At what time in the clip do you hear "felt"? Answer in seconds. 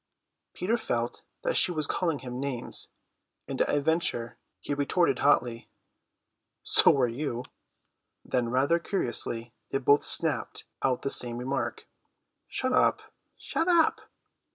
0.77-1.21